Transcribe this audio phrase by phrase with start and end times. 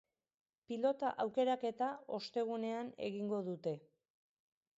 [0.69, 3.77] Pilota aukeraketa ostegunean egingo dute.